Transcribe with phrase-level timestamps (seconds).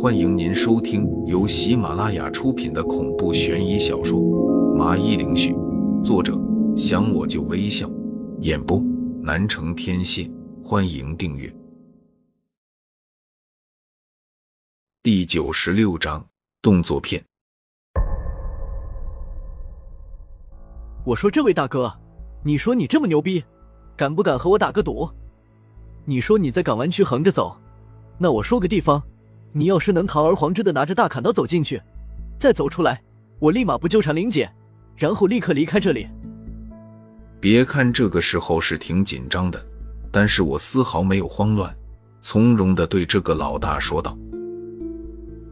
[0.00, 4.18] 欢迎您收听由喜马拉雅出品的恐怖悬疑小说
[4.74, 5.54] 《麻衣灵絮》，
[6.02, 6.36] 作者
[6.76, 7.88] 想我就微笑，
[8.40, 8.82] 演播
[9.22, 10.28] 南城天蝎。
[10.64, 11.54] 欢迎订阅。
[15.04, 16.26] 第九十六章
[16.60, 17.22] 动作片。
[21.04, 21.92] 我说这位大哥，
[22.42, 23.44] 你说你这么牛逼，
[23.96, 25.08] 敢不敢和我打个赌？
[26.04, 27.56] 你说你在港湾区横着走，
[28.18, 29.00] 那我说个地方，
[29.52, 31.80] 你要是能堂而皇之的拿着大砍刀走进去，
[32.38, 33.00] 再走出来，
[33.38, 34.50] 我立马不纠缠玲姐，
[34.96, 36.06] 然后立刻离开这里。
[37.38, 39.64] 别看这个时候是挺紧张的，
[40.10, 41.74] 但是我丝毫没有慌乱，
[42.20, 44.16] 从容的对这个老大说道：“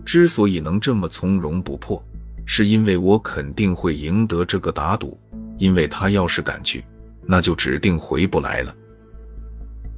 [0.06, 2.02] 之所以能这么从容不迫，
[2.46, 5.19] 是因为我肯定会赢得这个打赌。”
[5.58, 6.82] 因为他要是敢去，
[7.27, 8.74] 那就指定回不来了。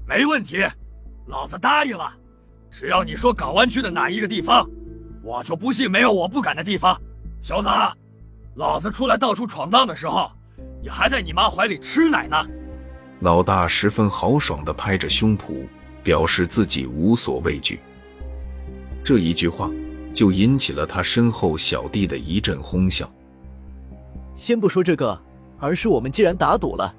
[0.08, 0.56] 没问题，
[1.28, 2.12] 老子答应了。
[2.72, 4.66] 只要你说港湾区的哪一个地方，
[5.22, 6.98] 我就不信没有我不敢的地方。
[7.42, 7.68] 小子，
[8.54, 10.30] 老子出来到处闯荡的时候，
[10.82, 12.36] 你还在你妈怀里吃奶呢。
[13.20, 15.66] 老大十分豪爽地拍着胸脯，
[16.02, 17.78] 表示自己无所畏惧。
[19.04, 19.70] 这一句话
[20.14, 23.08] 就引起了他身后小弟的一阵哄笑。
[24.34, 25.20] 先不说这个。
[25.58, 26.92] 而是我们既然打赌了，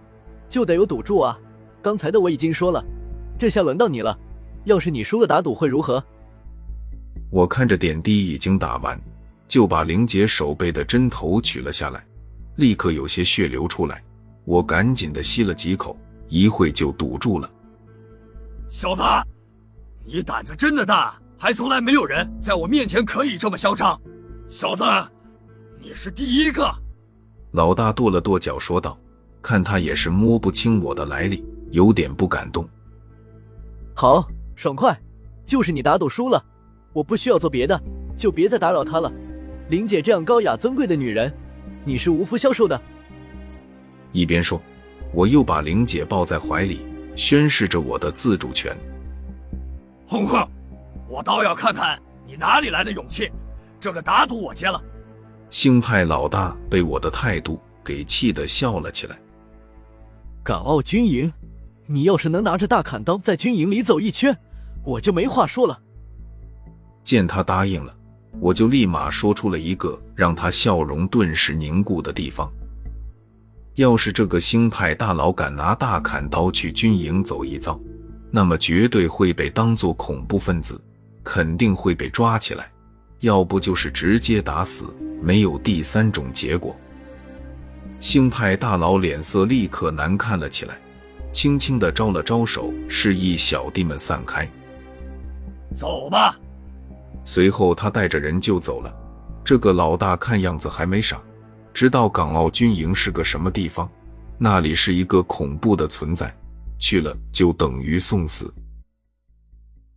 [0.48, 1.38] 就得有赌注啊！
[1.82, 2.82] 刚才的我已经说了，
[3.38, 4.18] 这下轮到你了。
[4.66, 6.04] 要是你输了打赌会如何？
[7.30, 9.00] 我看着点滴已经打完，
[9.48, 12.06] 就把玲姐手背的针头取了下来，
[12.58, 14.04] 立刻有些血流出来。
[14.46, 15.98] 我赶紧的吸了几口，
[16.28, 17.50] 一会就堵住了。
[18.70, 19.02] 小子，
[20.06, 24.00] 你胆子真的大，还从来没有人在我面前可以这么嚣张。
[24.50, 24.84] 小子，
[25.82, 26.70] 你是第一个。
[27.52, 28.98] 老大跺了跺脚，说道
[29.42, 32.68] ：“看他也是摸不清我的来历，有点不敢动。
[33.96, 34.98] 好，爽快，
[35.46, 36.44] 就是你打赌输了，
[36.94, 37.82] 我不需要做别的，
[38.18, 39.12] 就别再打扰他了。
[39.70, 41.34] 林姐这样高雅尊贵的女人，
[41.84, 42.80] 你是无福消受的。”
[44.12, 44.62] 一边说，
[45.12, 48.76] 我又把玲姐抱在怀里，宣示着我的自主权。
[50.08, 50.48] 哼哼，
[51.08, 53.32] 我倒要看看你哪里来的勇气，
[53.80, 54.80] 这个打赌我接了。
[55.50, 59.18] 星派老大被我的态度给气得笑了起来。
[60.44, 61.32] 港澳军营，
[61.86, 64.38] 你要是能拿着大砍刀在军营里走一圈，
[64.84, 65.80] 我就没话说了。
[67.04, 67.94] 见他答应了，
[68.40, 72.50] 我就立马说出了一个让他笑容顿时凝固的地方。
[73.76, 77.80] 要是这个星派大佬敢拿大砍刀去军营走一遭，
[78.32, 80.80] 那么绝对会被当作恐怖分子，
[81.24, 82.72] 肯定会被抓起来，
[83.20, 84.86] 要不就是直接打死。
[85.22, 86.76] 没有第三种结果。
[88.00, 90.78] 星派大佬脸色立刻难看了起来，
[91.34, 94.48] 轻轻的招了招手，示意小弟们散开。
[95.76, 96.40] 走吧。
[97.26, 98.94] 随后他带着人就走了。
[99.44, 101.22] 这个老大看样子还没傻，
[101.74, 103.92] 知道港澳军营是个什么地方，
[104.38, 106.34] 那里是一个恐怖的存在，
[106.80, 108.54] 去了就等于送死。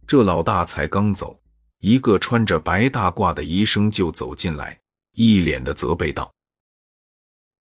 [0.06, 1.38] 这老大才刚走，
[1.80, 4.76] 一个穿着白大褂的医生就走进来。
[5.12, 6.32] 一脸的责备道：“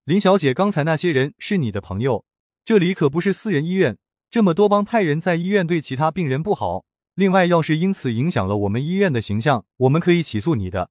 [0.06, 2.26] 林小姐，刚才那些人是你的朋友，
[2.66, 3.96] 这里可不是私人医院，
[4.32, 6.84] 这么多帮派人在医院对其他病人不好。
[7.14, 10.90] 另外，要是因此影响了我们医院的形象，我们可以起诉你的。”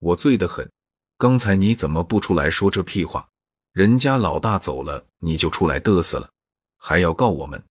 [0.00, 0.72] 我醉得很，
[1.18, 3.28] 刚才你怎么不出来说这屁话？
[3.72, 6.30] 人家老大走了，你就出来嘚瑟了，
[6.78, 7.62] 还要告我们？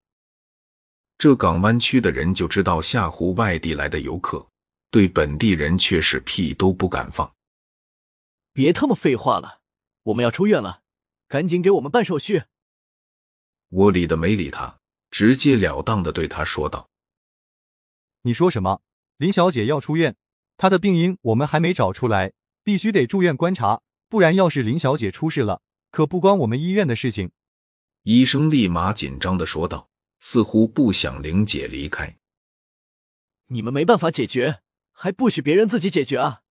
[1.17, 4.45] 这港湾区的人就知道吓唬外地来的游客，
[4.91, 7.33] 对本地人却是屁都不敢放。
[8.53, 9.61] 别他妈废话了，
[10.03, 10.81] 我们要出院了，
[11.27, 12.43] 赶紧给我们办手续。
[13.73, 14.78] 我理的没理他，
[15.09, 16.91] 直截了当的对他说道
[18.22, 18.84] ：“你说什么？
[19.17, 20.16] 林小姐要出院，
[20.57, 27.31] 她的病因我们还没找出来，必须得住院观察，不然要是林小姐出事了，可不关我们医院的事情。”
[28.03, 32.16] 医生立马紧张的说道，似乎不想玲姐离开。
[33.47, 34.61] 你们没办法解决，
[34.91, 36.41] 还不许别人自己解决啊？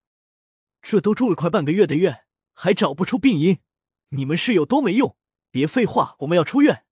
[0.81, 3.61] 这都住了快半个月的院，还找不出病因，
[4.09, 5.17] 你们是有多没用？
[5.53, 6.85] 别废话，我们要出院。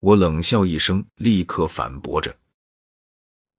[0.00, 2.34] 我冷笑一声，立刻反驳着：“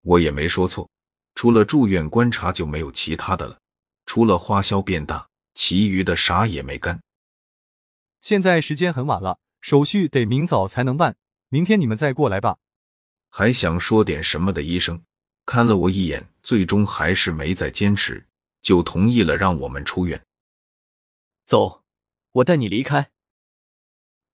[0.02, 0.90] 我也没说错，
[1.36, 3.60] 除了住院观察就没有其他的了。
[4.08, 7.00] 除了花销变大，其余的啥也没干。
[8.22, 11.16] 现在时间很晚了，手续得明早才能办，
[11.50, 12.58] 明天你们再过来吧。”
[13.30, 15.02] 还想说点什么的医生
[15.46, 18.26] 看了我一眼，最终还是没再坚持。
[18.62, 20.24] 就同意了，让我们出院。
[21.46, 21.84] 走，
[22.32, 23.12] 我带你离开。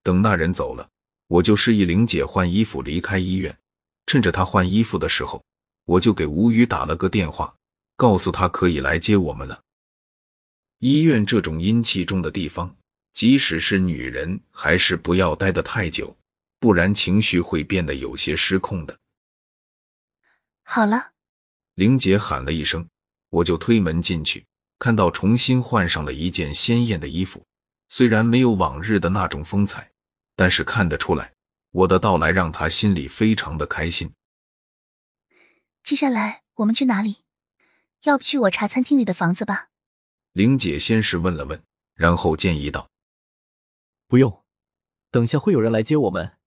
[0.02, 0.90] 等那人走了，
[1.28, 3.56] 我就示意玲姐换衣服离开医院。
[4.06, 5.44] 趁着她换衣服的时候，
[5.84, 7.54] 我就给吴宇打了个电话，
[7.96, 9.62] 告诉他可以来接我们了。
[10.78, 12.74] 医院这种阴气重的地方，
[13.12, 16.16] 即使是女人，还是不要待得太久，
[16.58, 18.98] 不然情绪会变得有些失控的。
[20.62, 21.12] 好了，
[21.74, 22.86] 玲姐喊了一声，
[23.30, 24.46] 我就推门进去，
[24.78, 27.44] 看到重新换上了一件鲜艳的衣服，
[27.88, 29.90] 虽然没有往日的那种风采，
[30.38, 31.32] 但是看得出来，
[31.72, 34.12] 我的到来让他心里非常的开心。
[35.82, 37.24] 接下来我们去哪里？
[38.04, 39.70] 要不去我茶餐厅里的房子吧？
[40.34, 41.60] 玲姐先是问了问，
[41.94, 42.88] 然后建议道
[44.06, 44.44] ：“不用，
[45.10, 46.38] 等下会有人来接我们，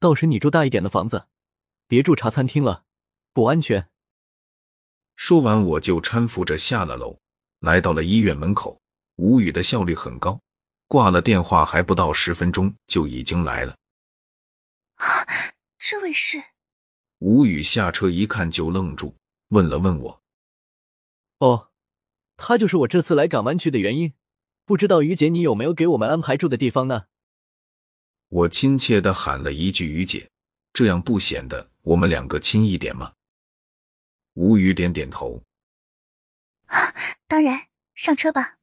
[0.00, 1.26] 到时你住大一点的房子，
[1.86, 2.84] 别住茶餐厅了，
[3.34, 3.86] 不安全。”
[5.14, 7.18] 说完，我就搀扶着下了楼，
[7.60, 8.80] 来到了医院门口。
[9.16, 10.40] 吴宇的效率很高，
[10.86, 13.76] 挂了电话还不到十分钟就已经来了。
[14.96, 15.26] 啊，
[15.78, 16.42] 这位是？
[17.18, 19.14] 吴宇下车一看就愣住，
[19.48, 20.22] 问了问我
[21.38, 21.70] ：“哦。”
[22.38, 24.12] 他就是我这次来港湾区的原因，
[24.66, 27.06] 不知道于姐你有没有给我们安排住的地方呢？
[28.28, 30.30] 我亲切的喊了一句“于姐”，
[30.74, 33.14] 这样不显得我们两个亲一点吗？
[34.34, 35.42] 吴宇点点头，
[36.66, 36.92] 啊，
[37.26, 38.55] 当然，上车吧。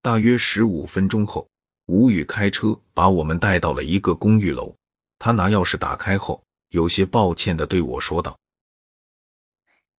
[0.00, 1.48] 大约十五分钟后，
[1.86, 4.76] 吴宇开车把我们带到了一个公寓楼。
[5.18, 8.38] 他拿钥匙打开后，有些抱歉的对我说道：“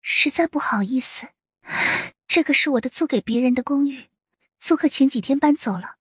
[0.02, 1.28] 实在不好意思。”
[2.26, 4.06] 这个是我的租给别人的公寓，
[4.60, 5.98] 租客前几天搬走了，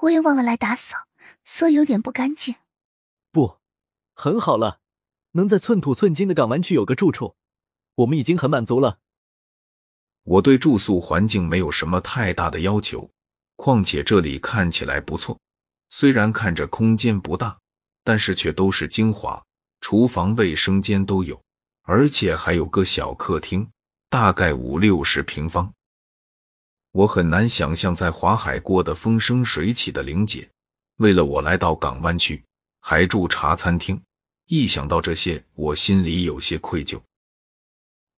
[0.00, 1.06] 我也忘了来打扫，
[1.44, 2.56] 所以有点不干净。
[3.30, 3.58] 不，
[4.14, 4.80] 很好了，
[5.32, 7.36] 能在寸土寸金的港湾区有个住处，
[7.94, 8.98] 我们已经很满足了。
[10.24, 13.10] 我对住宿环境没有什么太大的要求，
[13.56, 15.38] 况且这里看起来不错，
[15.90, 17.58] 虽然看着空间不大，
[18.04, 19.42] 但是却都是精华，
[19.80, 21.40] 厨房、卫生间都有，
[21.82, 23.68] 而且还有个小客厅。
[24.08, 25.70] 大概五六十平方，
[26.92, 30.48] 我很难想象在华海过得风生水起的玲姐，
[30.98, 32.42] 为了我来到港湾区，
[32.80, 34.00] 还住茶餐厅。
[34.46, 37.02] 一想到这些，我心里有些愧疚。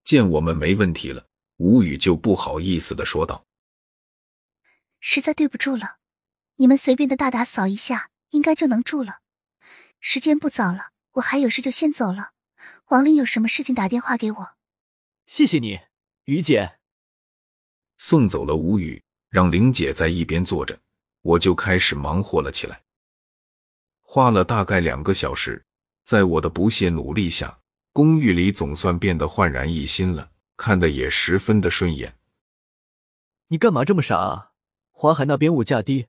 [0.05, 1.25] 见我们没问题了，
[1.56, 3.43] 吴宇就不好意思的说道
[5.00, 5.98] ：“实在对不住了，
[6.56, 9.20] 你们随便的大打扫一下，应该就能住了。
[10.00, 12.32] 时间不早了，我还有事就先走了。
[12.88, 14.56] 王林有什么事情打电话给我。”
[15.26, 15.80] 谢谢你，
[16.24, 16.78] 于姐。
[17.96, 20.78] 送走了吴宇，让玲姐在一边坐着，
[21.22, 22.82] 我就开始忙活了起来。
[24.02, 25.64] 花了大概两个小时，
[26.04, 27.60] 在我的不懈努力下，
[27.92, 32.16] 公寓里总算变得焕然一新了，看得也十分的顺眼。
[33.48, 34.47] 你干嘛这么傻啊？
[35.00, 36.08] 华海那边物价低，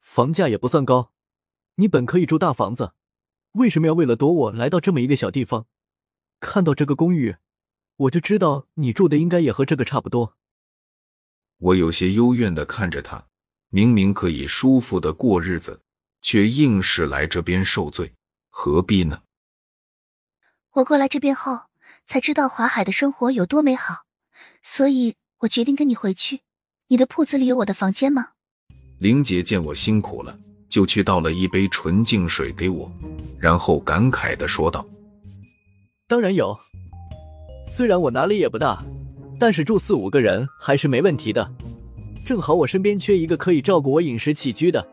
[0.00, 1.12] 房价也不算高，
[1.76, 2.92] 你本可以住大房子，
[3.52, 5.64] 为什么要为了躲我来到这么一个小地方？
[6.38, 7.36] 看到这个公寓。
[7.96, 10.36] 我就知道你住的应该也和这个差不多。
[11.56, 13.28] 我有些幽怨的看着他，
[13.70, 15.80] 明明可以舒服的过日子，
[16.20, 18.12] 却硬是来这边受罪，
[18.50, 19.22] 何必呢？
[20.72, 21.60] 我过来这边后
[22.04, 24.04] 才知道华海的生活有多美好，
[24.62, 26.42] 所以我决定跟你回去。
[26.90, 28.28] 你的铺子里有我的房间吗？
[28.98, 30.34] 玲姐见我辛苦了，
[30.70, 32.90] 就去倒了一杯纯净水给我，
[33.38, 34.86] 然后感慨的说道
[36.08, 36.58] ：“当然有。”
[37.68, 38.82] 虽然我哪里也不大，
[39.38, 41.52] 但是住四五个人还是没问题的。
[42.24, 44.88] 正好我身边缺一个可以照顾我饮食起居的，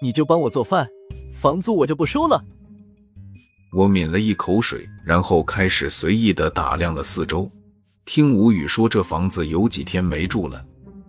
[0.00, 0.88] 你就帮我做饭，
[1.40, 2.44] 房租我就不收了。
[3.72, 7.50] 我抿了一口水，然后开始随意的打量了四周。
[8.04, 10.64] 听吴宇说，这房子有几天没住了，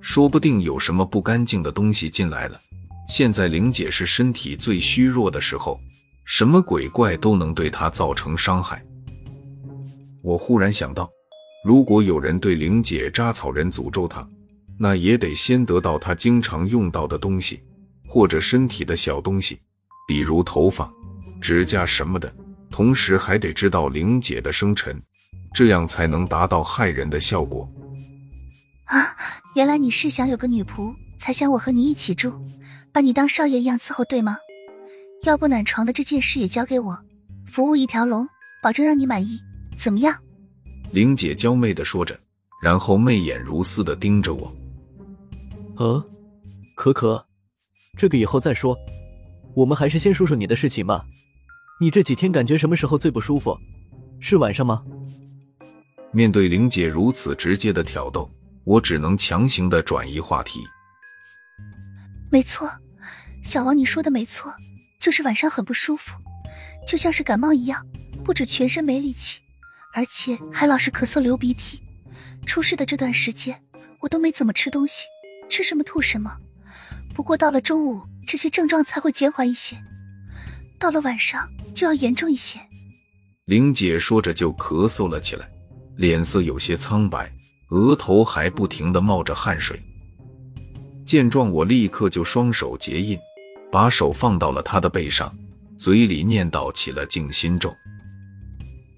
[0.07, 2.61] 说不定有什么不干净的东西进来了。
[3.09, 5.79] 现在玲姐是身体最虚弱的时候，
[6.25, 8.85] 什么鬼怪都能对她造成伤害。
[10.21, 11.09] 我忽然想到，
[11.65, 14.25] 如果有人对玲姐扎草人诅咒她，
[14.77, 17.63] 那也得先得到她经常用到的东西，
[18.07, 19.57] 或者身体的小东西，
[20.07, 20.87] 比如头发、
[21.41, 22.31] 指甲什么的。
[22.69, 25.01] 同时还得知道玲姐的生辰，
[25.51, 27.67] 这样才能达到害人的效果。
[28.85, 29.15] 啊，
[29.55, 32.33] 原来你是想有个女仆，才想我和你一起住，
[32.91, 34.37] 把你当少爷一样伺候，对吗？
[35.25, 36.97] 要不暖床的这件事也交给我，
[37.47, 38.27] 服务一条龙，
[38.61, 39.39] 保证让你满意。
[39.77, 40.15] 怎么样？
[40.91, 42.17] 玲姐娇媚的说着，
[42.61, 44.55] 然后媚眼如丝的盯着我。
[45.77, 46.03] 呃，
[46.75, 47.25] 可可，
[47.97, 48.77] 这个以后再说，
[49.55, 51.03] 我们还是先说说你的事情吧。
[51.81, 53.57] 你这几天感觉什么时候最不舒服？
[54.19, 54.83] 是晚上吗？
[56.11, 58.29] 面对玲姐如此直接的挑逗，
[58.65, 60.59] 我只能强行的转移话题。
[62.31, 62.69] 没错，
[63.43, 64.53] 小王，你说的没错，
[64.99, 66.17] 就是晚上很不舒服，
[66.85, 67.85] 就像是感冒一样，
[68.23, 69.39] 不止全身没力气。
[69.93, 71.81] 而且还老是咳嗽流鼻涕。
[72.45, 73.63] 出事的这段时间，
[74.01, 75.05] 我都没怎么吃东西，
[75.49, 76.37] 吃什么吐什么。
[77.13, 79.77] 不过到了中午，这些症状才会减缓一些，
[80.77, 82.59] 到了晚上就要严重一些。
[83.45, 85.49] 玲姐说着就咳嗽了起来，
[85.95, 87.31] 脸色有些苍白，
[87.69, 89.79] 额头还不停的冒着汗水。
[91.05, 93.17] 见状，我立刻就双手结印，
[93.71, 95.35] 把手放到了他的背上，
[95.77, 97.73] 嘴里念叨起了静心咒。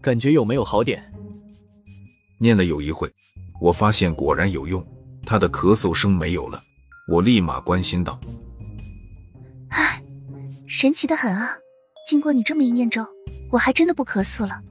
[0.02, 1.04] 感觉有没有好点？
[2.40, 3.12] 念了有一会，
[3.60, 4.86] 我发现果然有用，
[5.26, 6.62] 他的咳嗽声没有了。
[7.10, 8.20] 我立马关心道
[9.70, 10.02] ：“哎，
[10.68, 11.58] 神奇的很啊！
[12.08, 13.06] 经过你这么一念咒，
[13.52, 14.62] 我还真的不咳嗽了，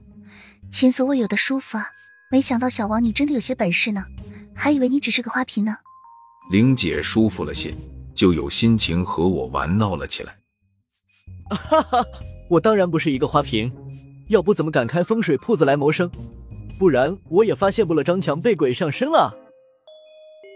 [0.71, 1.89] 前所未有的舒服啊！
[2.29, 4.05] 没想到小王你真的有些本事呢，
[4.53, 5.77] 还以为你只是个花瓶呢。”
[6.51, 7.73] 玲姐舒服了些，
[8.13, 10.37] 就有心情和我玩闹了起来。
[11.49, 12.05] 哈哈，
[12.49, 13.71] 我当然不是一个花瓶，
[14.27, 16.11] 要不怎么敢开风水铺子来谋生？
[16.77, 19.33] 不然我也发现不了张强被鬼上身了。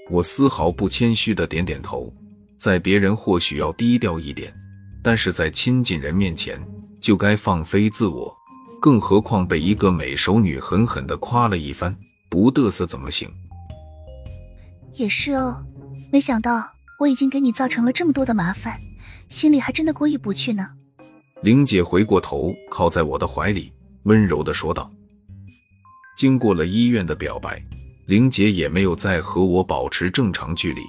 [0.09, 2.13] 我丝毫不谦虚的点点头，
[2.57, 4.53] 在别人或许要低调一点，
[5.01, 6.61] 但是在亲近人面前
[7.01, 8.35] 就该放飞自我，
[8.81, 11.95] 更何况被一个美熟女狠狠的夸了一番，
[12.31, 13.29] 不嘚瑟怎么行？
[14.95, 15.63] 也是哦，
[16.11, 16.67] 没想到
[16.99, 18.79] 我已经给你造成了这么多的麻烦，
[19.29, 20.67] 心里还真的过意不去呢。
[21.43, 23.71] 玲姐回过头，靠在我的怀里，
[24.03, 24.91] 温柔的说道
[26.17, 27.63] ：“经过了医院的表白。”
[28.07, 30.81] 玲姐也没有再和我保持正常距离，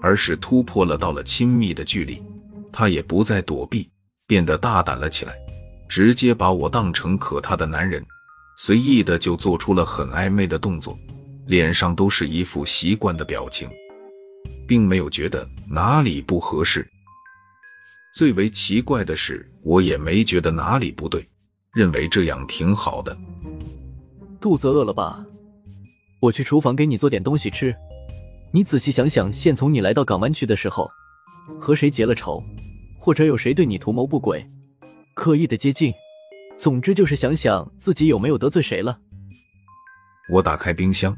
[0.00, 2.22] 而是突破了到了亲密的距离。
[2.72, 3.90] 她也不再躲避，
[4.28, 5.34] 变得大胆了起来，
[5.92, 8.02] 直接把我当成可他的男人，
[8.56, 10.98] 随意的就做出了很暧昧的动作，
[11.46, 13.68] 脸上都是一副习惯的表情，
[14.66, 16.88] 并没有觉得哪里不合适。
[18.14, 21.28] 最为奇怪的是，我也没觉得哪里不对，
[21.74, 23.14] 认为这样挺好的。
[24.40, 25.22] 肚子饿了吧？
[26.20, 27.76] 我去厨房给你做点东西吃。
[28.50, 30.90] 你仔细想想，现从你来到港湾区的时候，
[31.60, 32.42] 和谁结了仇，
[32.98, 34.42] 或者有谁对你图谋不轨，
[35.14, 35.92] 刻意的接近，
[36.58, 38.98] 总之就是想想自己有没有得罪谁了。
[40.30, 41.16] 我打开冰箱，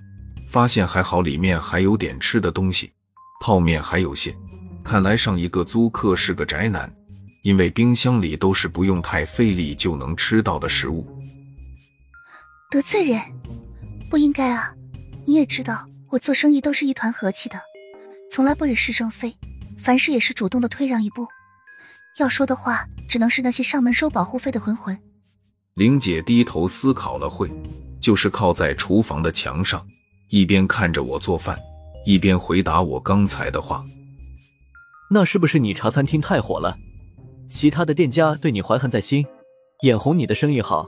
[0.49, 2.93] 发现还好，里面还有点吃的东西，
[3.41, 4.35] 泡面还有些。
[4.83, 6.93] 看来上一个租客是个宅男，
[7.43, 11.07] 因为冰箱里都是不用太费力就能吃到的食物。
[12.71, 13.21] 得罪人，
[14.11, 14.75] 不应该啊。
[15.27, 17.59] 你也知道，我做生意都是一团和气的，
[18.31, 19.37] 从来不惹是生非，
[19.79, 21.27] 凡事也是主动的退让一步。
[22.19, 24.97] 要说的话，只能是那些上门收保护费的混混。
[25.75, 27.51] 玲姐低头思考了会，
[28.01, 29.85] 就是靠在厨房的墙上，
[30.29, 31.59] 一边看着我做饭，
[32.07, 33.85] 一边回答我刚才的话。
[35.11, 36.77] 那是不是你茶餐厅太火了，
[37.49, 39.27] 其他的店家对你怀恨在心，
[39.83, 40.87] 眼红你的生意好，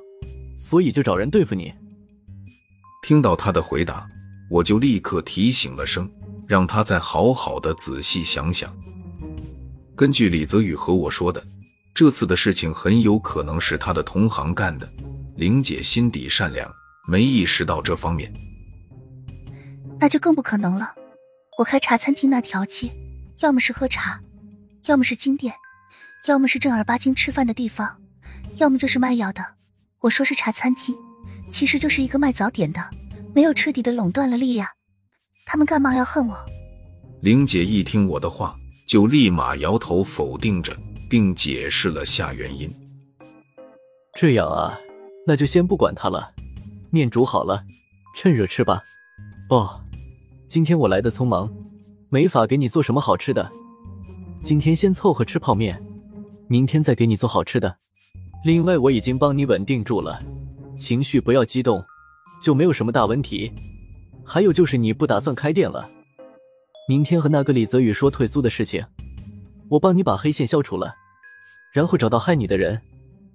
[0.56, 1.74] 所以就找人对付你？
[3.02, 4.06] 听到他的回答。
[4.48, 6.08] 我就立刻提醒了声，
[6.46, 8.72] 让他再好好的仔细想想。
[9.96, 11.42] 根据李泽宇和我说的，
[11.94, 14.86] 这次的事情很有可能是他的同行干的。
[15.36, 16.70] 玲姐心底善良，
[17.08, 18.30] 没意识到这方面，
[19.98, 20.94] 那就更不可能了。
[21.56, 22.90] 我开茶餐厅那条街，
[23.40, 24.20] 要么是喝茶，
[24.84, 25.54] 要么是金店，
[26.26, 27.96] 要么是正儿八经吃饭的地方，
[28.56, 29.42] 要么就是卖药的。
[30.00, 30.94] 我说是茶餐厅，
[31.50, 32.90] 其实就是一个卖早点的。
[33.34, 34.72] 没有彻底的垄断了利呀，
[35.46, 36.36] 他们干嘛要恨我？
[37.22, 38.54] 玲姐一听我的话，
[38.86, 40.74] 就立马摇头否定着，
[41.10, 42.70] 并解释了下原因。
[44.14, 44.78] 这样啊，
[45.26, 46.32] 那就先不管他了。
[46.90, 47.64] 面煮好了，
[48.14, 48.80] 趁热吃吧。
[49.50, 49.80] 哦，
[50.48, 51.52] 今天我来的匆忙，
[52.08, 53.50] 没法给你做什么好吃的。
[54.42, 55.84] 今天先凑合吃泡面，
[56.46, 57.76] 明天再给你做好吃的。
[58.44, 60.22] 另外，我已经帮你稳定住了，
[60.78, 61.84] 情绪不要激动。
[62.42, 63.50] 就没有什么大问题。
[64.24, 65.88] 还有就是你不打算开店了？
[66.88, 68.84] 明天和那个李泽宇说退租的事情，
[69.68, 70.94] 我帮你把黑线消除了，
[71.72, 72.80] 然后找到害你的人，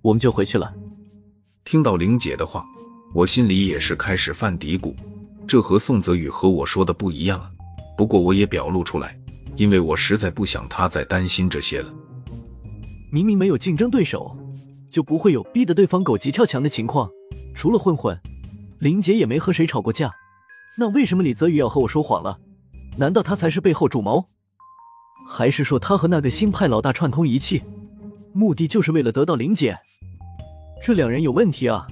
[0.01, 0.73] 我们就回去了。
[1.65, 2.65] 听到玲姐的话，
[3.13, 4.95] 我心里也是开始犯嘀咕，
[5.45, 7.51] 这和宋泽宇和我说的不一样啊。
[7.97, 9.19] 不过我也表露出来，
[9.57, 11.93] 因为我实在不想他再担心这些了。
[13.11, 14.33] 明明没有竞争对手，
[14.89, 17.09] 就不会有逼得对方狗急跳墙的情况。
[17.53, 18.17] 除了混混。
[18.79, 20.09] 玲姐也没和谁吵过架，
[20.79, 22.39] 那为什么李泽宇要和我说谎了？
[22.97, 24.27] 难道他才是背后主谋？
[25.27, 27.63] 还是说他和那个新派老大串通一气，
[28.33, 29.77] 目的就是为了得到林姐？
[30.83, 31.87] 这两人有问题啊！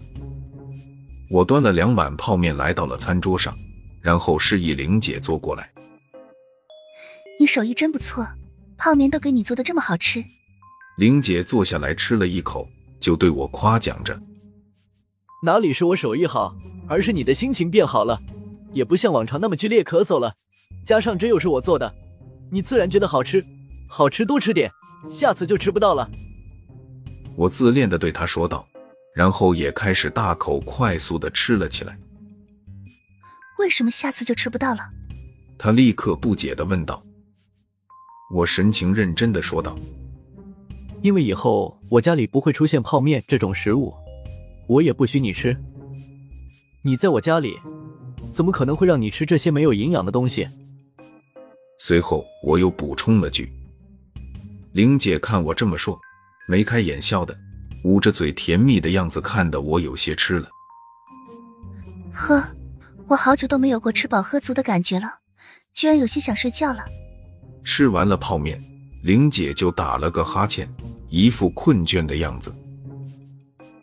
[1.30, 3.56] 我端了两碗泡面来到了餐桌上，
[4.02, 5.72] 然后示意玲姐坐过来。
[7.40, 8.28] 你手艺真不错，
[8.78, 10.24] 泡面都给你做的这么好吃。
[10.98, 12.68] 玲姐坐下来吃了一口，
[13.00, 14.20] 就对我夸奖着。
[15.44, 16.54] 哪里是我手艺好，
[16.90, 18.20] 而是你的心情变好了，
[18.74, 20.36] 也不像往常那么剧烈咳嗽了。
[20.86, 21.94] 加上这又是我做的，
[22.52, 23.44] 你自然觉得好吃。
[23.88, 24.72] 好吃多吃点，
[25.10, 26.10] 下次就吃不到了。
[27.36, 28.68] 我自恋的对他说道，
[29.16, 31.98] 然后也开始大口快速的吃了起来。
[33.58, 34.82] 为什么下次就吃不到了？
[35.58, 37.04] 他立刻不解的问道。
[38.34, 39.76] 我神情认真的说道
[41.02, 43.94] ：“因为以后我家里不会出现泡面这种食物，
[44.68, 45.58] 我也不许你吃。
[46.84, 47.58] 你在我家里，
[48.40, 50.48] 怎么可能会让你吃这些没有营养的东西？”
[51.78, 53.52] 随后我又补充了句。
[54.72, 56.00] 玲姐看我这么说，
[56.48, 57.38] 眉开眼笑的，
[57.84, 60.48] 捂着嘴甜蜜的样子，看得我有些吃了。
[62.14, 62.42] 呵，
[63.10, 65.20] 我好久都没有过吃饱喝足的感觉了，
[65.74, 66.86] 居然有些想睡觉了。
[67.66, 68.58] 吃完了泡面，
[69.04, 70.66] 玲姐就打了个哈欠，
[71.10, 72.56] 一副困倦的样子。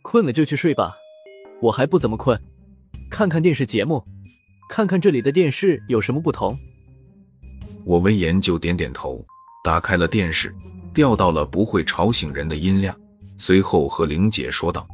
[0.00, 0.94] 困了就去睡吧，
[1.60, 2.40] 我还不怎么困。
[3.10, 4.02] 看看电视节目，
[4.68, 6.58] 看看这里的电视有什么不同。
[7.84, 9.24] 我闻言就点点头，
[9.62, 10.54] 打开了电视，
[10.92, 12.94] 调到了不会吵醒人的音量，
[13.38, 14.86] 随后和玲姐说道：“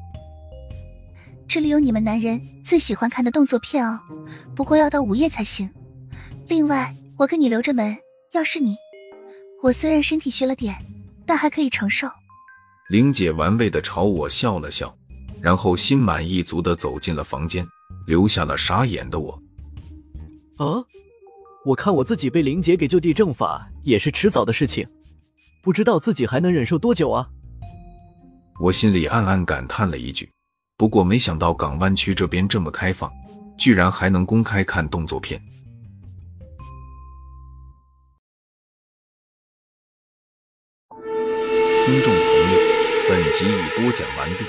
[1.49, 4.01] 这里有你们男人最喜欢看的动作片哦，
[4.55, 5.71] 不过要到午夜才行。
[6.49, 7.97] 另外，我给你留着门。”
[8.33, 8.75] 要是你，
[9.63, 10.75] 我虽然身体虚了点，
[11.27, 12.09] 但还可以承受。
[12.89, 14.97] 玲姐玩味的朝我笑了笑，
[15.43, 17.63] 然后心满意足的走进了房间，
[18.07, 19.39] 留下了傻眼的我。
[20.59, 20.85] 啊，
[21.65, 24.87] 我看我自己被灵姐给就地正法也是迟早的事情，
[25.63, 27.29] 不知道自己还能忍受多久啊！
[28.61, 30.31] 我心里暗暗感叹了一句，
[30.77, 33.11] 不过没想到港湾区这边这么开放，
[33.59, 35.41] 居然还能公开看动作片。
[41.85, 42.59] 听众朋友，
[43.09, 44.45] 本集已播讲完毕，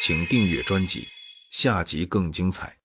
[0.00, 1.08] 请订阅专辑，
[1.50, 2.77] 下集更精彩。